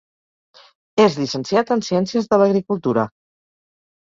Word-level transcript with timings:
És 1.05 1.17
llicenciat 1.19 1.69
en 1.75 1.83
Ciències 1.89 2.31
de 2.33 2.41
l'Agricultura. 2.45 3.05